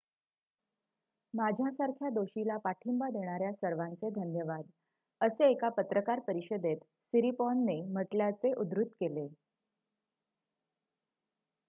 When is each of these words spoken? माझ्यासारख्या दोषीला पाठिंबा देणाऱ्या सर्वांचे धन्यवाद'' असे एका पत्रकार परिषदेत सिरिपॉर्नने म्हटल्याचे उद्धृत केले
माझ्यासारख्या 1.33 2.09
दोषीला 2.09 2.55
पाठिंबा 2.57 3.09
देणाऱ्या 3.09 3.51
सर्वांचे 3.53 4.09
धन्यवाद'' 4.11 4.71
असे 5.21 5.49
एका 5.51 5.69
पत्रकार 5.71 6.19
परिषदेत 6.19 6.77
सिरिपॉर्नने 7.13 7.79
म्हटल्याचे 7.91 8.53
उद्धृत 8.53 8.85
केले 8.99 9.27